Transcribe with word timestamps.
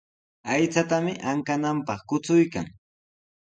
Aychatami 0.53 1.13
ankananpaq 1.33 2.01
kuchuykan. 2.09 2.67